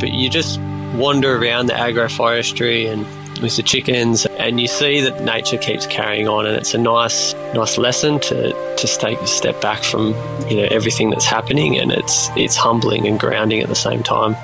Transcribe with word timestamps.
but 0.00 0.12
you 0.12 0.28
just 0.28 0.58
wander 0.94 1.36
around 1.36 1.66
the 1.66 1.72
agroforestry 1.74 2.90
and 2.90 3.06
with 3.40 3.56
the 3.56 3.62
chickens 3.62 4.26
and 4.38 4.60
you 4.60 4.66
see 4.66 5.00
that 5.00 5.22
nature 5.22 5.56
keeps 5.56 5.86
carrying 5.86 6.28
on 6.28 6.46
and 6.46 6.56
it's 6.56 6.74
a 6.74 6.78
nice 6.78 7.34
nice 7.54 7.78
lesson 7.78 8.18
to 8.20 8.52
to 8.76 8.86
take 8.98 9.18
a 9.20 9.26
step 9.26 9.60
back 9.60 9.82
from 9.82 10.08
you 10.48 10.56
know 10.56 10.68
everything 10.70 11.10
that's 11.10 11.24
happening 11.24 11.78
and 11.78 11.92
it's 11.92 12.28
it's 12.36 12.56
humbling 12.56 13.06
and 13.06 13.18
grounding 13.20 13.60
at 13.60 13.68
the 13.68 13.74
same 13.74 14.02
time. 14.02 14.34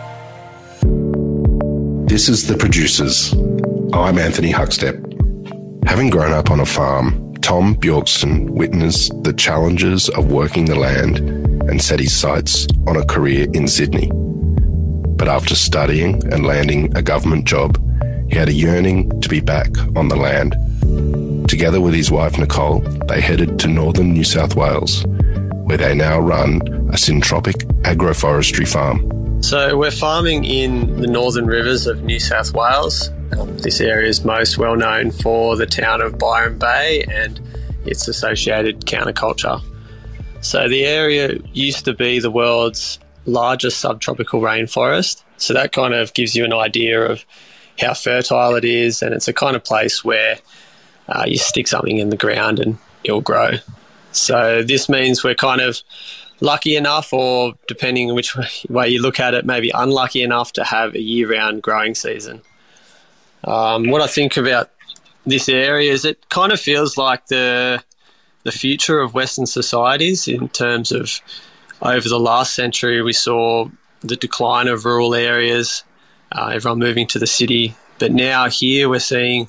This 2.06 2.28
is 2.28 2.46
the 2.46 2.56
producers. 2.56 3.32
I'm 3.92 4.18
anthony 4.18 4.52
huckstep. 4.52 5.02
Having 5.86 6.10
grown 6.10 6.32
up 6.32 6.50
on 6.50 6.60
a 6.60 6.66
farm 6.66 7.34
tom 7.42 7.76
bjorksten 7.76 8.50
witnessed 8.50 9.12
the 9.22 9.32
challenges 9.32 10.08
of 10.10 10.32
working 10.32 10.64
the 10.64 10.74
land 10.74 11.18
and 11.68 11.80
set 11.82 12.00
his 12.00 12.12
sights 12.12 12.66
on 12.88 12.96
a 12.96 13.04
career 13.06 13.46
in 13.52 13.68
sydney 13.68 14.10
but 15.17 15.28
after 15.28 15.54
studying 15.54 16.23
and 16.33 16.46
landing 16.46 16.95
a 16.97 17.02
government 17.02 17.47
job, 17.47 17.79
he 18.30 18.37
had 18.37 18.48
a 18.48 18.52
yearning 18.52 19.20
to 19.20 19.29
be 19.29 19.41
back 19.41 19.69
on 19.97 20.09
the 20.09 20.16
land. 20.16 20.55
Together 21.48 21.80
with 21.80 21.95
his 21.95 22.11
wife 22.11 22.39
Nicole, 22.39 22.80
they 23.09 23.20
headed 23.20 23.59
to 23.61 23.69
northern 23.69 24.12
New 24.12 24.25
South 24.25 24.56
Wales, 24.56 25.05
where 25.65 25.79
they 25.79 25.95
now 25.95 26.19
run 26.19 26.61
a 26.89 26.97
syntropic 26.97 27.55
agroforestry 27.83 28.66
farm. 28.66 29.42
So, 29.42 29.77
we're 29.77 29.91
farming 29.91 30.45
in 30.45 31.01
the 31.01 31.06
northern 31.06 31.47
rivers 31.47 31.87
of 31.87 32.03
New 32.03 32.19
South 32.19 32.53
Wales. 32.53 33.11
Um, 33.39 33.56
this 33.59 33.80
area 33.80 34.09
is 34.09 34.25
most 34.25 34.59
well 34.59 34.77
known 34.77 35.11
for 35.11 35.56
the 35.56 35.67
town 35.67 36.01
of 36.01 36.19
Byron 36.19 36.59
Bay 36.59 37.05
and 37.09 37.41
its 37.84 38.09
associated 38.09 38.87
counterculture. 38.87 39.61
So, 40.41 40.69
the 40.69 40.84
area 40.84 41.39
used 41.53 41.84
to 41.84 41.92
be 41.92 42.19
the 42.19 42.30
world's 42.30 42.98
largest 43.27 43.79
subtropical 43.79 44.41
rainforest. 44.41 45.23
So 45.37 45.53
that 45.53 45.73
kind 45.73 45.95
of 45.95 46.15
gives 46.15 46.34
you 46.34 46.45
an 46.45 46.53
idea 46.53 47.03
of 47.03 47.25
how 47.79 47.93
fertile 47.93 48.55
it 48.55 48.65
is, 48.65 49.03
and 49.03 49.14
it's 49.14 49.28
a 49.28 49.33
kind 49.33 49.55
of 49.55 49.62
place 49.62 50.03
where 50.03 50.39
uh, 51.09 51.25
you 51.27 51.37
stick 51.37 51.69
something 51.69 51.98
in 51.98 52.11
the 52.11 52.17
ground 52.17 52.59
and 52.59 52.78
it'll 53.05 53.20
grow. 53.20 53.53
So 54.12 54.62
this 54.62 54.89
means 54.89 55.23
we're 55.23 55.34
kind 55.34 55.61
of 55.61 55.83
lucky 56.41 56.77
enough, 56.77 57.12
or 57.12 57.53
depending 57.69 58.09
on 58.11 58.17
which 58.17 58.34
way 58.69 58.89
you 58.89 59.03
look 59.03 59.20
at 59.20 59.34
it, 59.34 59.45
maybe 59.45 59.70
unlucky 59.75 60.22
enough 60.22 60.53
to 60.55 60.65
have 60.65 60.95
a 60.95 61.00
year-round 61.00 61.62
growing 61.62 61.95
season. 61.95 62.41
Um, 63.45 63.91
what 63.91 64.03
I 64.03 64.06
think 64.06 64.37
about 64.37 64.70
this 65.27 65.48
area 65.48 65.93
is 65.93 66.05
it 66.05 66.28
kind 66.28 66.53
of 66.53 66.61
feels 66.61 66.97
like 66.97 67.27
the 67.27 67.83
the 68.45 68.53
future 68.53 69.00
of 69.00 69.12
Western 69.12 69.45
societies 69.45 70.28
in 70.28 70.48
terms 70.48 70.93
of 70.93 71.20
over 71.82 72.08
the 72.08 72.20
last 72.20 72.55
century, 72.55 73.02
we 73.02 73.12
saw 73.12 73.69
the 74.00 74.16
decline 74.16 74.69
of 74.69 74.84
rural 74.84 75.14
areas, 75.14 75.84
uh, 76.32 76.50
everyone 76.52 76.78
moving 76.78 77.06
to 77.08 77.19
the 77.19 77.27
city. 77.27 77.74
But 77.98 78.12
now 78.12 78.48
here 78.48 78.88
we're 78.88 79.00
seeing 79.00 79.48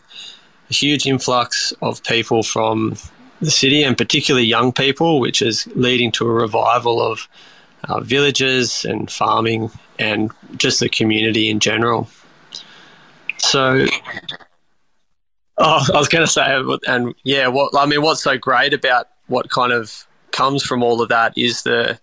a 0.69 0.73
huge 0.73 1.05
influx 1.05 1.73
of 1.81 2.03
people 2.03 2.43
from 2.43 2.95
the 3.41 3.51
city 3.51 3.83
and 3.83 3.97
particularly 3.97 4.47
young 4.47 4.71
people, 4.71 5.19
which 5.19 5.41
is 5.41 5.67
leading 5.75 6.11
to 6.13 6.27
a 6.27 6.33
revival 6.33 7.01
of 7.01 7.27
uh, 7.83 7.99
villages 7.99 8.83
and 8.83 9.11
farming 9.11 9.69
and 9.99 10.31
just 10.57 10.79
the 10.79 10.89
community 10.89 11.49
in 11.49 11.59
general. 11.59 12.09
So, 13.37 13.85
oh, 15.57 15.85
I 15.93 15.97
was 15.97 16.07
going 16.07 16.25
to 16.25 16.31
say, 16.31 16.61
and 16.87 17.13
yeah, 17.23 17.47
what 17.47 17.73
I 17.77 17.85
mean, 17.85 18.01
what's 18.01 18.23
so 18.23 18.37
great 18.37 18.73
about 18.73 19.07
what 19.27 19.49
kind 19.49 19.71
of 19.71 20.06
comes 20.31 20.63
from 20.63 20.83
all 20.83 21.01
of 21.01 21.09
that 21.09 21.37
is 21.37 21.63
the 21.63 21.99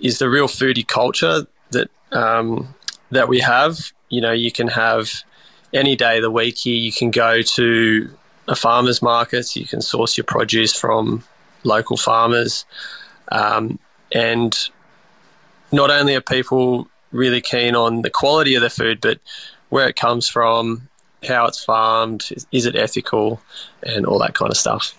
is 0.00 0.18
the 0.18 0.28
real 0.28 0.46
foodie 0.46 0.86
culture 0.86 1.46
that 1.70 1.90
um, 2.12 2.74
that 3.10 3.28
we 3.28 3.40
have. 3.40 3.92
You 4.08 4.20
know, 4.20 4.32
you 4.32 4.52
can 4.52 4.68
have 4.68 5.10
any 5.72 5.96
day 5.96 6.16
of 6.16 6.22
the 6.22 6.30
week 6.30 6.58
here. 6.58 6.76
You 6.76 6.92
can 6.92 7.10
go 7.10 7.42
to 7.42 8.10
a 8.48 8.54
farmer's 8.54 9.02
market. 9.02 9.56
You 9.56 9.66
can 9.66 9.80
source 9.80 10.16
your 10.16 10.24
produce 10.24 10.76
from 10.76 11.24
local 11.64 11.96
farmers, 11.96 12.64
um, 13.32 13.78
and 14.12 14.56
not 15.72 15.90
only 15.90 16.14
are 16.14 16.20
people 16.20 16.88
really 17.10 17.40
keen 17.40 17.74
on 17.74 18.02
the 18.02 18.10
quality 18.10 18.54
of 18.54 18.62
the 18.62 18.70
food, 18.70 19.00
but 19.00 19.18
where 19.68 19.88
it 19.88 19.96
comes 19.96 20.28
from, 20.28 20.88
how 21.26 21.46
it's 21.46 21.64
farmed, 21.64 22.28
is 22.52 22.66
it 22.66 22.76
ethical, 22.76 23.40
and 23.82 24.06
all 24.06 24.18
that 24.18 24.34
kind 24.34 24.50
of 24.50 24.56
stuff. 24.56 24.94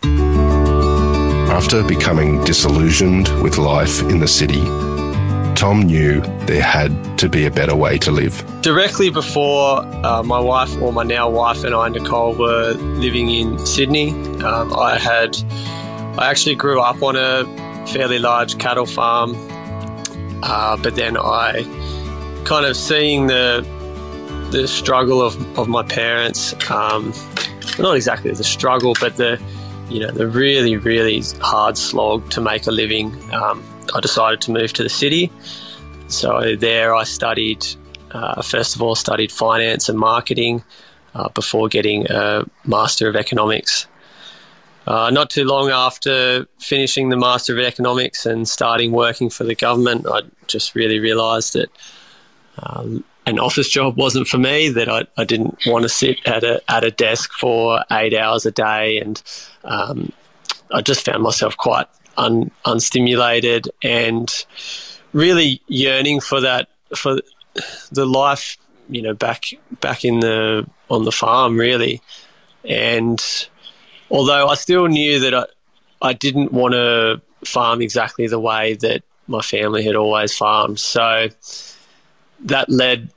After 1.50 1.81
becoming 1.81 2.44
disillusioned 2.44 3.30
with 3.41 3.58
life 3.58 4.02
in 4.03 4.19
the 4.19 4.28
city, 4.28 4.63
Tom 5.56 5.81
knew 5.81 6.22
there 6.46 6.62
had 6.62 7.18
to 7.18 7.28
be 7.28 7.46
a 7.46 7.52
better 7.52 7.75
way 7.75 7.97
to 8.00 8.12
live. 8.12 8.44
Directly 8.62 9.09
before 9.09 9.80
uh, 10.06 10.22
my 10.24 10.40
wife, 10.40 10.69
or 10.81 10.94
my 10.94 11.03
now 11.03 11.30
wife, 11.30 11.63
and 11.63 11.74
I, 11.74 11.88
Nicole, 11.88 12.36
were 12.36 12.74
living 12.74 13.30
in 13.30 13.57
Sydney, 13.66 14.12
um, 14.44 14.72
I 14.74 15.00
had, 15.00 15.36
I 16.19 16.30
actually 16.30 16.56
grew 16.56 16.80
up 16.80 17.02
on 17.02 17.16
a 17.16 17.46
fairly 17.88 18.19
large 18.19 18.59
cattle 18.59 18.86
farm, 18.86 19.34
uh, 20.44 20.78
but 20.78 20.96
then 20.96 21.18
I 21.18 21.63
kind 22.46 22.66
of 22.66 22.78
seeing 22.78 23.28
the 23.28 23.66
the 24.52 24.68
struggle 24.68 25.22
of, 25.22 25.36
of 25.57 25.68
my 25.68 25.84
parents, 25.84 26.53
um, 26.72 27.12
not 27.80 27.96
exactly 27.96 28.31
the 28.31 28.44
struggle, 28.44 28.96
but 29.00 29.18
the 29.18 29.41
you 29.90 30.00
know 30.00 30.12
the 30.12 30.28
really 30.28 30.78
really 30.78 31.22
hard 31.40 31.78
slog 31.78 32.30
to 32.31 32.42
make 32.42 32.68
a 32.68 32.72
living. 32.72 33.12
Um, 33.34 33.64
I 33.94 34.00
decided 34.00 34.42
to 34.42 34.52
move 34.52 34.74
to 34.74 34.84
the 34.84 34.90
city. 34.90 35.31
So 36.08 36.56
there 36.56 36.96
I 36.96 37.03
studied, 37.03 37.66
uh, 38.12 38.42
first 38.42 38.75
of 38.75 38.81
all, 38.81 38.96
studied 38.96 39.31
finance 39.31 39.90
and 39.90 40.00
marketing 40.00 40.64
uh, 41.14 41.30
before 41.30 41.68
getting 41.68 42.09
a 42.09 42.46
Master 42.66 43.09
of 43.09 43.16
Economics. 43.16 43.88
Uh, 44.86 45.09
not 45.09 45.30
too 45.30 45.44
long 45.44 45.70
after 45.70 46.48
finishing 46.59 47.09
the 47.09 47.18
Master 47.18 47.54
of 47.58 47.59
Economics 47.59 48.25
and 48.25 48.48
starting 48.48 48.94
working 48.94 49.30
for 49.30 49.44
the 49.44 49.56
government, 49.56 50.06
I 50.09 50.22
just 50.48 50.75
really 50.75 51.00
realised 51.00 51.54
that 51.54 51.69
um, 52.59 53.04
an 53.28 53.40
office 53.40 53.70
job 53.70 53.98
wasn't 53.98 54.28
for 54.28 54.38
me. 54.38 54.70
That 54.70 54.90
I, 54.90 55.06
I, 55.18 55.26
didn't 55.26 55.60
want 55.66 55.84
to 55.84 55.90
sit 55.90 56.18
at 56.26 56.44
a 56.44 56.62
at 56.72 56.84
a 56.84 56.92
desk 56.92 57.32
for 57.34 57.84
eight 57.92 58.16
hours 58.16 58.46
a 58.46 58.52
day, 58.52 59.00
and 59.00 59.22
um, 59.64 60.12
I 60.72 60.82
just 60.82 61.06
found 61.06 61.24
myself 61.24 61.56
quite 61.58 61.88
un, 62.18 62.52
unstimulated 62.66 63.68
and 63.84 64.46
really 65.14 65.62
yearning 65.68 66.22
for 66.22 66.42
that 66.42 66.70
for 66.96 67.20
the 67.92 68.06
life 68.06 68.58
you 68.90 69.02
know 69.02 69.14
back 69.14 69.46
back 69.80 70.06
in 70.06 70.20
the 70.20 70.68
on 70.90 71.04
the 71.04 71.12
farm 71.12 71.58
really 71.58 72.02
and 72.64 73.50
although 74.10 74.48
I 74.48 74.56
still 74.56 74.88
knew 74.88 75.20
that 75.20 75.34
I, 75.34 75.46
I 76.02 76.14
didn't 76.14 76.54
want 76.54 76.74
to 76.74 77.22
farm 77.44 77.82
exactly 77.82 78.28
the 78.28 78.40
way 78.40 78.76
that 78.76 79.04
my 79.28 79.42
family 79.42 79.84
had 79.84 79.96
always 79.96 80.36
farmed 80.36 80.80
so 80.80 81.30
that 82.42 82.70
led 82.70 83.10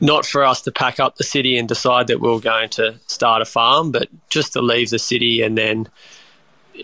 not 0.00 0.26
for 0.26 0.44
us 0.44 0.60
to 0.62 0.70
pack 0.70 1.00
up 1.00 1.16
the 1.16 1.24
city 1.24 1.56
and 1.56 1.68
decide 1.68 2.06
that 2.06 2.20
we 2.20 2.28
were 2.28 2.40
going 2.40 2.68
to 2.68 2.94
start 3.06 3.42
a 3.42 3.46
farm 3.46 3.90
but 3.90 4.08
just 4.28 4.52
to 4.52 4.60
leave 4.60 4.90
the 4.90 4.98
city 4.98 5.42
and 5.42 5.56
then 5.56 5.88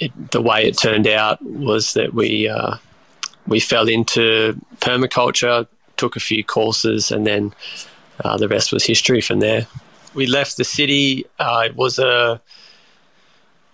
it, 0.00 0.30
the 0.30 0.40
way 0.40 0.64
it 0.64 0.78
turned 0.78 1.06
out 1.06 1.42
was 1.42 1.92
that 1.94 2.14
we 2.14 2.48
uh, 2.48 2.76
we 3.46 3.60
fell 3.60 3.88
into 3.88 4.58
permaculture, 4.80 5.66
took 5.96 6.16
a 6.16 6.20
few 6.20 6.44
courses, 6.44 7.10
and 7.10 7.26
then 7.26 7.52
uh, 8.24 8.36
the 8.36 8.48
rest 8.48 8.72
was 8.72 8.84
history 8.84 9.20
from 9.20 9.40
there. 9.40 9.66
We 10.14 10.26
left 10.26 10.56
the 10.56 10.64
city. 10.64 11.26
Uh, 11.38 11.64
it 11.66 11.76
was 11.76 11.98
a 11.98 12.40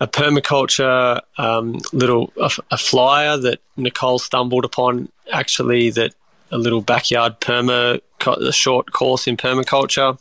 a 0.01 0.07
permaculture 0.07 1.21
um, 1.39 1.81
little 1.93 2.33
a, 2.41 2.51
a, 2.71 2.79
flyer 2.79 3.37
that 3.37 3.59
Nicole 3.77 4.21
stumbled 4.21 4.65
upon. 4.65 5.09
Actually, 5.33 5.91
that 5.91 6.15
a 6.51 6.59
little 6.59 6.81
backyard 6.81 7.41
perma 7.41 8.01
a 8.27 8.53
short 8.53 8.93
course 8.93 9.27
in 9.27 9.37
permaculture, 9.37 10.19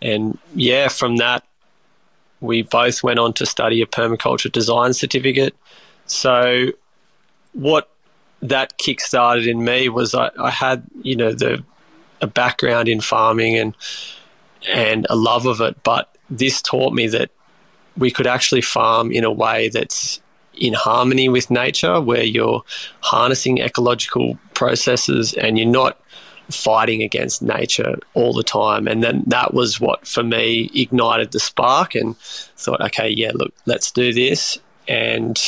and 0.00 0.38
yeah, 0.54 0.88
from 0.88 1.16
that 1.16 1.44
we 2.40 2.62
both 2.62 3.02
went 3.02 3.18
on 3.18 3.32
to 3.34 3.46
study 3.46 3.82
a 3.82 3.86
permaculture 3.86 4.50
design 4.50 4.94
certificate. 4.94 5.54
So, 6.06 6.68
what 7.52 7.90
that 8.42 8.78
kick-started 8.78 9.46
in 9.46 9.64
me 9.64 9.88
was 9.88 10.14
I, 10.14 10.30
I 10.38 10.50
had, 10.50 10.82
you 11.02 11.14
know, 11.16 11.32
the 11.32 11.62
a 12.22 12.26
background 12.26 12.88
in 12.88 13.00
farming 13.00 13.56
and 13.56 13.74
and 14.68 15.06
a 15.08 15.16
love 15.16 15.46
of 15.46 15.60
it, 15.60 15.82
but 15.82 16.14
this 16.28 16.60
taught 16.60 16.92
me 16.92 17.06
that 17.08 17.30
we 17.96 18.10
could 18.10 18.26
actually 18.26 18.60
farm 18.60 19.10
in 19.10 19.24
a 19.24 19.32
way 19.32 19.68
that's 19.68 20.20
in 20.60 20.74
harmony 20.74 21.28
with 21.28 21.50
nature, 21.50 22.00
where 22.00 22.22
you're 22.22 22.62
harnessing 23.00 23.58
ecological 23.58 24.38
processes 24.54 25.32
and 25.34 25.58
you're 25.58 25.66
not 25.66 25.98
fighting 26.50 27.02
against 27.02 27.42
nature 27.42 27.98
all 28.14 28.32
the 28.32 28.42
time. 28.42 28.86
And 28.86 29.02
then 29.02 29.24
that 29.26 29.54
was 29.54 29.80
what, 29.80 30.06
for 30.06 30.22
me, 30.22 30.70
ignited 30.74 31.32
the 31.32 31.40
spark 31.40 31.94
and 31.94 32.16
thought, 32.18 32.80
okay, 32.80 33.08
yeah, 33.08 33.32
look, 33.34 33.54
let's 33.66 33.90
do 33.90 34.12
this. 34.12 34.58
And 34.86 35.40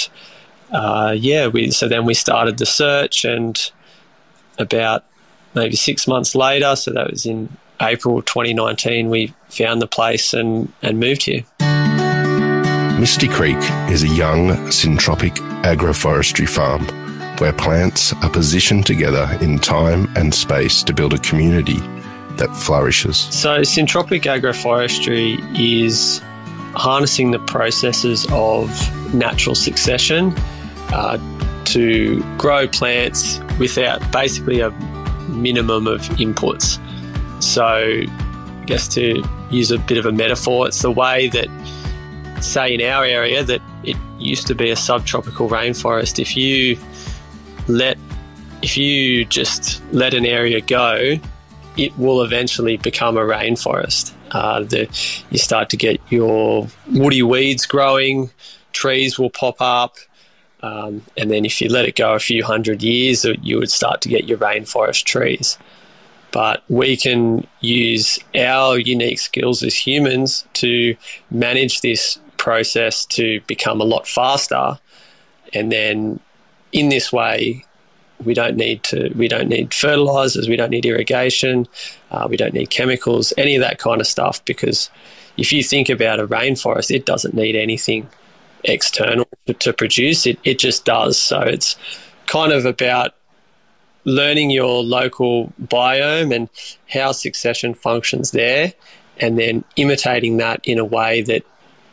uh, 0.71 1.15
yeah, 1.17 1.49
we, 1.49 1.71
so 1.71 1.89
then 1.89 2.07
we 2.07 2.15
started 2.15 2.59
the 2.59 2.67
search 2.67 3.25
and 3.25 3.71
about 4.59 5.05
maybe 5.55 5.77
six 5.77 6.07
months 6.07 6.35
later, 6.35 6.75
so 6.77 6.93
that 6.93 7.11
was 7.11 7.27
in 7.27 7.55
April 7.81 8.23
2019, 8.23 9.11
we 9.11 9.35
found 9.49 9.83
the 9.83 9.87
place 9.87 10.33
and, 10.33 10.73
and 10.83 10.99
moved 10.99 11.25
here. 11.25 11.45
Misty 13.03 13.27
Creek 13.27 13.59
is 13.91 14.05
a 14.05 14.09
young 14.09 14.51
syntropic 14.69 15.35
agroforestry 15.65 16.49
farm 16.49 16.87
where 17.39 17.53
plants 17.53 18.13
are 18.23 18.31
positioned 18.31 18.87
together 18.87 19.29
in 19.41 19.59
time 19.59 20.09
and 20.15 20.33
space 20.33 20.85
to 20.85 20.95
build 20.95 21.13
a 21.13 21.19
community 21.19 21.81
that 22.37 22.49
flourishes. 22.55 23.17
So, 23.17 23.63
syntropic 23.63 24.23
agroforestry 24.23 25.37
is 25.59 26.23
harnessing 26.77 27.33
the 27.33 27.41
processes 27.41 28.25
of 28.31 28.71
natural 29.13 29.57
succession 29.57 30.33
uh, 30.93 31.19
to 31.65 32.23
grow 32.39 32.69
plants 32.69 33.41
without 33.59 34.13
basically 34.13 34.61
a 34.61 34.71
minimum 35.29 35.89
of 35.89 36.03
inputs. 36.21 36.79
So, 37.43 37.65
I 37.65 38.65
guess 38.67 38.87
to 38.95 39.29
use 39.51 39.73
a 39.73 39.79
bit 39.81 39.99
of 39.99 40.07
a 40.07 40.13
metaphor, 40.13 40.69
it's 40.69 40.83
the 40.83 40.93
way 40.93 41.27
that, 41.31 41.49
say, 42.43 42.75
in 42.75 42.81
our 42.83 43.05
area, 43.05 43.45
that 43.45 43.63
it 43.85 43.97
used 44.19 44.47
to 44.49 44.55
be 44.55 44.71
a 44.71 44.77
subtropical 44.77 45.49
rainforest. 45.49 46.19
If 46.19 46.37
you 46.37 46.79
let, 47.69 47.97
if 48.63 48.77
you 48.77 49.25
just 49.25 49.83
let 49.93 50.15
an 50.15 50.27
area 50.27 50.61
go, 50.61 51.19
it 51.77 51.97
will 51.99 52.23
eventually 52.23 52.77
become 52.77 53.17
a 53.17 53.23
rainforest. 53.23 54.13
Uh, 54.31 54.61
the, 54.61 54.89
you 55.31 55.39
start 55.39 55.71
to 55.71 55.77
get 55.77 56.01
your 56.11 56.67
woody 56.93 57.23
weeds 57.23 57.67
growing, 57.67 58.31
trees 58.73 59.19
will 59.19 59.31
pop 59.31 59.57
up, 59.61 59.97
um, 60.63 61.03
and 61.17 61.31
then 61.31 61.45
if 61.45 61.61
you 61.61 61.69
let 61.69 61.87
it 61.87 61.97
go 61.97 62.15
a 62.15 62.21
few 62.21 62.45
hundred 62.45 62.83
years, 62.83 63.25
you 63.43 63.59
would 63.59 63.71
start 63.71 64.01
to 64.03 64.09
get 64.09 64.25
your 64.25 64.39
rainforest 64.39 65.05
trees 65.05 65.59
but 66.33 66.65
we 66.69 66.97
can 66.97 67.47
use 67.61 68.19
our 68.35 68.79
unique 68.79 69.19
skills 69.21 69.63
as 69.63 69.77
humans 69.77 70.47
to 70.55 70.97
manage 71.31 71.83
this 71.83 72.19
process 72.47 73.07
to 73.07 73.41
become 73.47 73.81
a 73.81 73.85
lot 73.85 74.07
faster. 74.07 74.79
And 75.55 75.71
then 75.71 76.21
in 76.73 76.89
this 76.89 77.13
way 77.13 77.65
we 78.25 78.35
don't 78.35 78.57
need 78.57 78.85
to 78.85 79.13
we 79.17 79.27
don't 79.27 79.49
need 79.49 79.75
fertilizers 79.75 80.49
we 80.49 80.55
don't 80.55 80.71
need 80.71 80.87
irrigation 80.87 81.67
uh, 82.13 82.25
we 82.31 82.37
don't 82.37 82.55
need 82.55 82.71
chemicals 82.71 83.33
any 83.37 83.57
of 83.57 83.61
that 83.61 83.79
kind 83.79 84.01
of 84.01 84.07
stuff 84.07 84.37
because 84.45 84.89
if 85.37 85.53
you 85.53 85.61
think 85.61 85.89
about 85.89 86.21
a 86.21 86.27
rainforest 86.29 86.95
it 86.95 87.05
doesn't 87.05 87.35
need 87.35 87.57
anything 87.57 88.09
external 88.65 89.29
to 89.59 89.73
produce. 89.73 90.27
It 90.27 90.39
it 90.45 90.59
just 90.59 90.85
does. 90.85 91.21
So 91.21 91.41
it's 91.41 91.77
kind 92.27 92.53
of 92.53 92.65
about 92.65 93.15
learning 94.05 94.51
your 94.51 94.83
local 94.83 95.53
biome 95.63 96.35
and 96.35 96.49
how 96.89 97.13
succession 97.13 97.75
functions 97.75 98.33
there, 98.33 98.73
and 99.19 99.39
then 99.39 99.65
imitating 99.77 100.39
that 100.39 100.61
in 100.65 100.79
a 100.79 100.85
way 100.85 101.23
that 101.23 101.45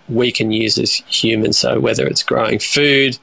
we 0.10 0.32
can 0.32 0.52
use 0.52 0.78
as 0.78 0.94
humans. 0.94 1.58
So, 1.58 1.80
whether 1.80 2.06
it's 2.08 2.24
growing 2.24 2.60
food 2.60 3.18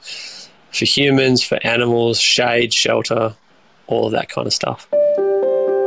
for 0.71 0.85
humans, 0.85 1.43
for 1.43 1.59
animals, 1.63 2.19
shade, 2.19 2.73
shelter, 2.73 3.33
all 3.87 4.07
of 4.07 4.11
that 4.11 4.29
kind 4.29 4.47
of 4.47 4.53
stuff. 4.53 4.87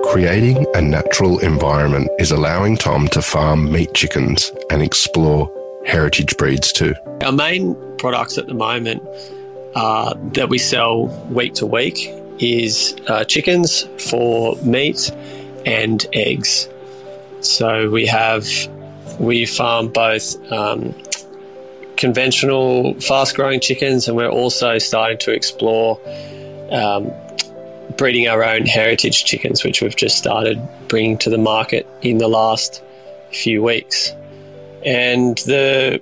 Creating 0.04 0.66
a 0.74 0.80
natural 0.80 1.38
environment 1.38 2.10
is 2.18 2.32
allowing 2.32 2.76
Tom 2.76 3.06
to 3.08 3.22
farm 3.22 3.70
meat 3.70 3.94
chickens 3.94 4.50
and 4.70 4.82
explore 4.82 5.50
heritage 5.86 6.36
breeds 6.36 6.72
too. 6.72 6.94
Our 7.22 7.32
main 7.32 7.76
products 7.98 8.36
at 8.38 8.46
the 8.46 8.54
moment 8.54 9.02
uh, 9.74 10.14
that 10.32 10.48
we 10.48 10.58
sell 10.58 11.06
week 11.28 11.54
to 11.54 11.66
week 11.66 12.08
is 12.38 12.96
uh, 13.06 13.24
chickens 13.24 13.86
for 13.98 14.56
meat 14.56 15.12
and 15.64 16.04
eggs. 16.12 16.68
So 17.40 17.90
we 17.90 18.06
have 18.06 18.46
we 19.20 19.44
farm 19.44 19.88
both 19.88 20.34
um, 20.50 20.94
conventional 21.96 22.98
fast 23.00 23.36
growing 23.36 23.60
chickens, 23.60 24.08
and 24.08 24.16
we're 24.16 24.30
also 24.30 24.78
starting 24.78 25.18
to 25.18 25.30
explore 25.30 26.00
um, 26.70 27.12
breeding 27.98 28.26
our 28.28 28.42
own 28.42 28.64
heritage 28.64 29.24
chickens, 29.24 29.62
which 29.62 29.82
we've 29.82 29.94
just 29.94 30.16
started 30.16 30.58
bringing 30.88 31.18
to 31.18 31.28
the 31.28 31.38
market 31.38 31.86
in 32.00 32.16
the 32.18 32.28
last 32.28 32.82
few 33.30 33.62
weeks. 33.62 34.10
And 34.84 35.36
the 35.38 36.00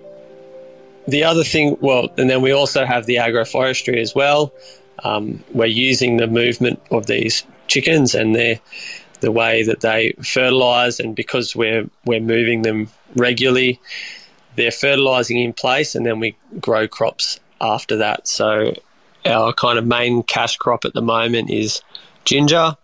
the 1.08 1.24
other 1.24 1.42
thing, 1.42 1.76
well, 1.80 2.10
and 2.18 2.30
then 2.30 2.42
we 2.42 2.52
also 2.52 2.84
have 2.84 3.06
the 3.06 3.16
agroforestry 3.16 3.96
as 3.96 4.14
well, 4.14 4.52
um, 5.04 5.42
we're 5.52 5.66
using 5.66 6.18
the 6.18 6.26
movement 6.26 6.80
of 6.90 7.06
these 7.06 7.44
chickens 7.66 8.14
and 8.14 8.34
their 8.34 8.60
the 9.20 9.32
way 9.32 9.62
that 9.62 9.80
they 9.80 10.12
fertilize 10.22 11.00
and 11.00 11.16
because 11.16 11.56
we're 11.56 11.88
we're 12.04 12.20
moving 12.20 12.62
them 12.62 12.88
regularly 13.16 13.80
they're 14.58 14.72
fertilizing 14.72 15.38
in 15.38 15.52
place 15.52 15.94
and 15.94 16.04
then 16.04 16.18
we 16.18 16.36
grow 16.60 16.88
crops 16.88 17.38
after 17.60 17.96
that. 17.96 18.26
So 18.26 18.74
our 19.24 19.52
kind 19.52 19.78
of 19.78 19.86
main 19.86 20.24
cash 20.24 20.56
crop 20.56 20.84
at 20.84 20.94
the 20.94 21.00
moment 21.00 21.48
is 21.48 21.80
ginger 22.24 22.76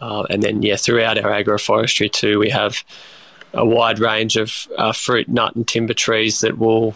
uh, 0.00 0.24
and 0.30 0.42
then 0.42 0.62
yeah 0.62 0.76
throughout 0.76 1.18
our 1.18 1.30
agroforestry 1.30 2.10
too 2.10 2.38
we 2.38 2.50
have 2.50 2.82
a 3.52 3.64
wide 3.64 3.98
range 3.98 4.36
of 4.36 4.66
uh, 4.76 4.92
fruit 4.92 5.28
nut 5.28 5.54
and 5.54 5.68
timber 5.68 5.94
trees 5.94 6.40
that 6.40 6.58
will 6.58 6.94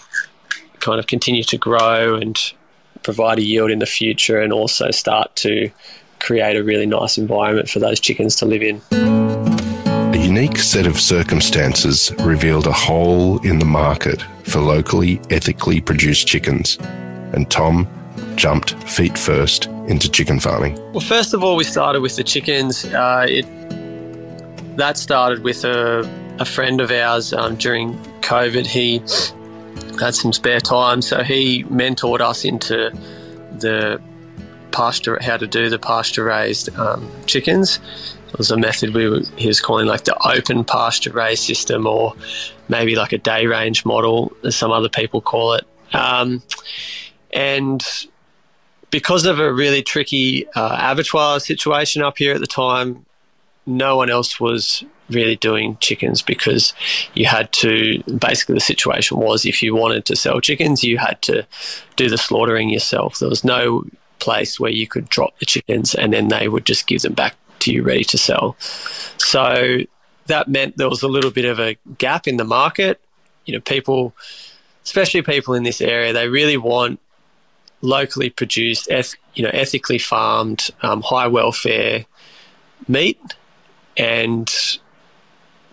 kind 0.81 0.99
of 0.99 1.07
continue 1.07 1.45
to 1.45 1.57
grow 1.57 2.17
and 2.17 2.53
provide 3.03 3.39
a 3.39 3.43
yield 3.43 3.71
in 3.71 3.79
the 3.79 3.87
future 3.87 4.41
and 4.41 4.53
also 4.53 4.91
start 4.91 5.35
to 5.37 5.71
create 6.21 6.57
a 6.57 6.63
really 6.63 6.87
nice 6.87 7.19
environment 7.19 7.69
for 7.69 7.79
those 7.79 7.99
chickens 7.99 8.37
to 8.37 8.47
live 8.47 8.63
in. 8.63 8.81
A 8.93 10.17
unique 10.17 10.59
set 10.59 10.87
of 10.87 11.01
circumstances 11.01 12.13
revealed 12.21 12.67
a 12.67 12.73
hole 12.73 13.39
in 13.47 13.59
the 13.59 13.65
market 13.65 14.23
for 14.45 14.61
locally, 14.61 15.21
ethically 15.31 15.81
produced 15.81 16.27
chickens, 16.27 16.79
and 17.33 17.51
Tom 17.51 17.89
jumped 18.37 18.75
feet 18.89 19.19
first 19.19 19.67
into 19.87 20.11
chicken 20.11 20.39
farming. 20.41 20.75
Well, 20.93 21.01
first 21.01 21.35
of 21.35 21.43
all, 21.43 21.57
we 21.57 21.65
started 21.65 22.01
with 22.01 22.17
the 22.17 22.25
chickens. 22.25 22.85
Uh, 22.85 23.27
it 23.29 23.47
that 24.77 24.97
started 24.97 25.43
with 25.43 25.65
a, 25.65 26.09
a 26.39 26.45
friend 26.45 26.81
of 26.81 26.91
ours 26.91 27.33
um, 27.33 27.57
during 27.57 27.99
COVID. 28.23 28.67
He 28.67 28.99
had 29.99 30.15
some 30.15 30.33
spare 30.33 30.61
time, 30.61 31.03
so 31.03 31.23
he 31.23 31.65
mentored 31.65 32.21
us 32.21 32.45
into 32.45 32.91
the 33.59 34.01
pasture, 34.71 35.19
how 35.21 35.37
to 35.37 35.47
do 35.47 35.69
the 35.69 35.79
pasture 35.79 36.25
raised 36.25 36.75
um, 36.77 37.11
chickens. 37.27 37.79
It 38.29 38.39
was 38.39 38.51
a 38.51 38.57
method 38.57 38.95
we 38.95 39.09
were, 39.09 39.21
he 39.37 39.49
was 39.49 39.61
calling 39.61 39.87
like 39.87 40.05
the 40.05 40.17
open 40.27 40.65
pasture 40.65 41.13
raised 41.13 41.45
system, 41.45 41.87
or 41.87 42.15
maybe 42.69 42.95
like 42.95 43.13
a 43.13 43.19
day 43.19 43.47
range 43.47 43.85
model, 43.85 44.33
as 44.45 44.57
some 44.57 44.71
other 44.71 44.89
people 44.89 45.21
call 45.21 45.55
it. 45.55 45.67
Um, 45.93 46.43
and 47.33 47.85
because 48.91 49.27
of 49.27 49.39
a 49.39 49.53
really 49.53 49.83
tricky 49.83 50.47
uh, 50.55 50.93
abattoir 50.93 51.41
situation 51.41 52.03
up 52.03 52.19
here 52.19 52.35
at 52.35 52.41
the 52.41 52.47
time, 52.47 53.05
no 53.67 53.97
one 53.97 54.11
else 54.11 54.41
was 54.41 54.85
really 55.11 55.37
doing 55.37 55.77
chickens 55.81 56.23
because 56.23 56.73
you 57.15 57.27
had 57.27 57.53
to 57.53 58.03
basically 58.19 58.55
the 58.55 58.61
situation 58.61 59.19
was 59.19 59.45
if 59.45 59.63
you 59.63 59.75
wanted 59.75 60.05
to 60.05 60.17
sell 60.17 60.41
chickens 60.41 60.85
you 60.85 60.99
had 60.99 61.21
to 61.21 61.45
do 61.97 62.09
the 62.09 62.17
slaughtering 62.17 62.69
yourself 62.69 63.19
there 63.19 63.29
was 63.29 63.45
no 63.45 63.85
place 64.21 64.61
where 64.61 64.71
you 64.71 64.87
could 64.87 65.09
drop 65.09 65.39
the 65.39 65.47
chickens 65.47 65.95
and 65.95 66.13
then 66.13 66.29
they 66.29 66.49
would 66.49 66.65
just 66.65 66.87
give 66.87 67.03
them 67.03 67.15
back 67.15 67.35
to 67.61 67.73
you 67.73 67.83
ready 67.83 68.05
to 68.05 68.19
sell. 68.19 68.57
So 69.19 69.79
that 70.27 70.49
meant 70.49 70.77
there 70.77 70.89
was 70.89 71.03
a 71.03 71.09
little 71.09 71.31
bit 71.31 71.45
of 71.45 71.59
a 71.59 71.77
gap 71.99 72.29
in 72.29 72.37
the 72.37 72.45
market. 72.45 73.01
You 73.47 73.55
know 73.55 73.61
people 73.61 74.15
especially 74.85 75.23
people 75.23 75.55
in 75.55 75.63
this 75.63 75.81
area 75.81 76.13
they 76.13 76.29
really 76.29 76.57
want 76.57 77.01
locally 77.83 78.31
produced 78.31 78.91
eth- 78.91 79.17
you 79.35 79.43
know 79.43 79.51
ethically 79.53 79.99
farmed 79.99 80.71
um, 80.83 81.03
high 81.03 81.27
welfare 81.27 82.07
meat. 82.89 83.19
And 83.97 84.51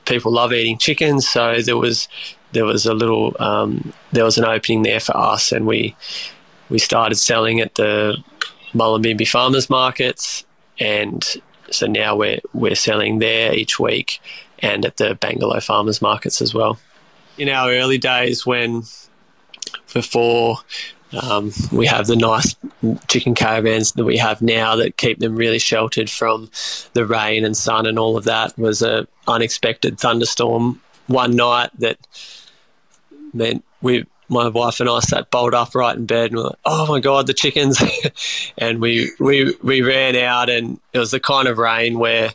people 0.06 0.32
love 0.32 0.52
eating 0.54 0.78
chickens, 0.78 1.28
so 1.28 1.62
there 1.62 1.78
was 1.78 2.08
there 2.54 2.66
was 2.66 2.86
a 2.86 2.94
little 2.94 3.36
um, 3.40 3.94
there 4.12 4.24
was 4.24 4.38
an 4.38 4.46
opening 4.46 4.84
there 4.84 5.00
for 5.00 5.16
us, 5.16 5.52
and 5.52 5.68
we 5.68 5.96
we 6.70 6.80
started 6.80 7.16
selling 7.16 7.60
at 7.60 7.76
the 7.76 8.18
Mullumbimby 8.74 9.28
farmers 9.28 9.70
markets, 9.70 10.46
and 10.80 11.24
so 11.72 11.88
now 11.88 12.16
we're 12.16 12.40
we're 12.54 12.76
selling 12.76 13.20
there 13.20 13.54
each 13.54 13.80
week, 13.80 14.22
and 14.60 14.86
at 14.86 14.98
the 14.98 15.16
Bangalow 15.16 15.64
farmers 15.64 16.02
markets 16.02 16.42
as 16.42 16.54
well. 16.54 16.80
In 17.38 17.50
our 17.50 17.72
early 17.72 17.98
days, 17.98 18.46
when 18.46 18.84
before 19.94 20.58
um, 21.14 21.52
we 21.72 21.86
have 21.86 22.08
the 22.08 22.16
nice 22.16 22.56
chicken 23.08 23.34
caravans 23.34 23.94
that 23.94 24.04
we 24.04 24.18
have 24.18 24.42
now 24.42 24.76
that 24.76 24.98
keep 24.98 25.20
them 25.20 25.36
really 25.36 25.60
sheltered 25.60 26.10
from 26.10 26.50
the 26.94 27.06
rain 27.06 27.46
and 27.46 27.56
sun 27.56 27.86
and 27.86 27.98
all 27.98 28.18
of 28.18 28.26
that. 28.26 28.58
Was 28.58 28.82
a 28.82 29.08
unexpected 29.28 30.00
thunderstorm 30.00 30.82
one 31.08 31.36
night 31.36 31.70
that 31.80 31.98
meant 33.34 33.64
we 33.82 34.06
my 34.30 34.48
wife 34.48 34.80
and 34.80 34.90
I 34.90 35.00
sat 35.00 35.32
bolt 35.32 35.54
upright 35.54 35.98
in 35.98 36.06
bed 36.06 36.32
and 36.32 36.36
we 36.36 36.42
are 36.42 36.48
like, 36.48 36.60
oh 36.66 36.88
my 36.88 37.00
god, 37.00 37.28
the 37.28 37.34
chickens! 37.34 37.82
and 38.58 38.82
we 38.82 39.12
we 39.20 39.56
we 39.64 39.82
ran 39.82 40.16
out, 40.16 40.50
and 40.50 40.80
it 40.94 41.00
was 41.00 41.12
the 41.12 41.20
kind 41.20 41.48
of 41.48 41.58
rain 41.58 42.00
where 42.00 42.34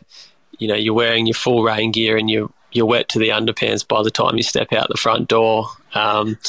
you 0.59 0.67
know 0.67 0.75
you're 0.75 0.93
wearing 0.93 1.25
your 1.25 1.33
full 1.33 1.63
rain 1.63 1.91
gear 1.91 2.17
and 2.17 2.29
you 2.29 2.51
you're 2.73 2.85
wet 2.85 3.07
to 3.09 3.19
the 3.19 3.29
underpants 3.29 3.87
by 3.87 4.03
the 4.03 4.11
time 4.11 4.35
you 4.35 4.43
step 4.43 4.73
out 4.73 4.87
the 4.89 4.97
front 4.97 5.29
door. 5.29 5.67
Um, 5.93 6.39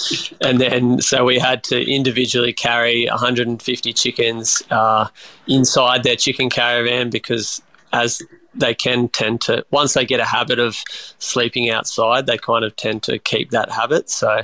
and 0.40 0.60
then, 0.60 1.00
so 1.00 1.24
we 1.24 1.38
had 1.38 1.62
to 1.64 1.80
individually 1.80 2.52
carry 2.52 3.06
150 3.06 3.92
chickens 3.92 4.62
uh, 4.70 5.08
inside 5.46 6.02
their 6.02 6.16
chicken 6.16 6.48
caravan 6.48 7.10
because 7.10 7.60
as 7.92 8.22
they 8.54 8.74
can 8.74 9.08
tend 9.08 9.42
to, 9.42 9.64
once 9.70 9.94
they 9.94 10.06
get 10.06 10.20
a 10.20 10.24
habit 10.24 10.58
of 10.58 10.82
sleeping 11.18 11.70
outside, 11.70 12.26
they 12.26 12.38
kind 12.38 12.64
of 12.64 12.74
tend 12.76 13.02
to 13.02 13.18
keep 13.18 13.50
that 13.50 13.70
habit. 13.70 14.08
So 14.08 14.42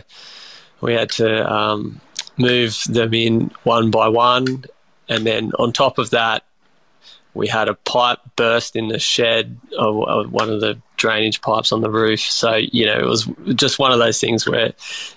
we 0.80 0.94
had 0.94 1.10
to 1.10 1.50
um, 1.50 2.00
move 2.36 2.82
them 2.88 3.14
in 3.14 3.50
one 3.64 3.90
by 3.90 4.08
one. 4.08 4.64
And 5.08 5.26
then 5.26 5.52
on 5.58 5.72
top 5.72 5.98
of 5.98 6.10
that, 6.10 6.44
we 7.34 7.46
had 7.46 7.68
a 7.68 7.74
pipe 7.74 8.18
burst 8.34 8.74
in 8.74 8.88
the 8.88 8.98
shed 8.98 9.56
of, 9.78 10.02
of, 10.08 10.32
one 10.32 10.50
of 10.50 10.60
the 10.60 10.80
drainage 10.96 11.40
pipes 11.42 11.70
on 11.70 11.80
the 11.80 11.90
roof. 11.90 12.20
So, 12.20 12.56
you 12.56 12.84
know, 12.86 12.98
it 12.98 13.06
was 13.06 13.28
just 13.54 13.78
one 13.78 13.92
of 13.92 14.00
those 14.00 14.20
things 14.20 14.48
where 14.48 14.72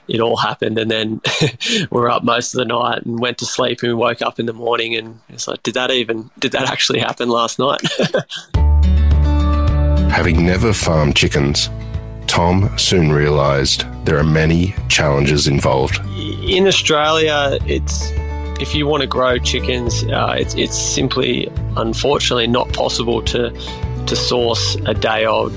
it 0.08 0.20
all 0.20 0.38
happened. 0.38 0.78
And 0.78 0.92
then 0.92 1.22
we 1.42 1.88
were 1.92 2.10
up 2.12 2.24
most 2.24 2.54
of 2.54 2.60
the 2.60 2.66
night 2.66 3.04
and 3.04 3.20
went 3.20 3.40
to 3.40 3.46
sleep 3.46 3.82
and 3.82 3.90
we 3.90 3.96
woke 3.96 4.22
up 4.22 4.40
in 4.40 4.46
the 4.46 4.54
morning 4.54 4.96
and 4.96 5.20
it's 5.30 5.48
like, 5.48 5.64
did 5.64 5.74
that 5.74 5.90
even, 5.90 6.30
did 6.38 6.52
that 6.52 6.70
actually 6.70 7.00
happen 7.00 7.30
last 7.30 7.58
night? 7.58 7.82
Having 10.12 10.46
never 10.46 10.72
farmed 10.74 11.16
chickens, 11.16 11.72
Tom 12.28 12.70
soon 12.78 13.12
realised 13.12 13.86
there 14.04 14.18
are 14.18 14.24
many 14.24 14.76
challenges 14.90 15.48
involved. 15.48 16.00
In 16.16 16.68
Australia, 16.68 17.58
it's 17.66 18.12
if 18.60 18.76
you 18.76 18.86
want 18.86 19.02
to 19.02 19.08
grow 19.08 19.40
chickens, 19.40 20.04
uh, 20.06 20.36
it's, 20.38 20.54
it's 20.56 20.78
simply, 20.78 21.52
unfortunately, 21.76 22.48
not 22.48 22.72
possible 22.74 23.22
to 23.24 23.52
to 24.06 24.16
source 24.16 24.76
a 24.86 24.94
day 24.94 25.26
old 25.26 25.54